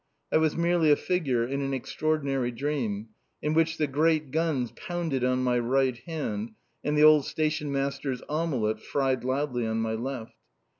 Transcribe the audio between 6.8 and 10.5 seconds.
and the old stationmaster's omelette fried loudly on my left.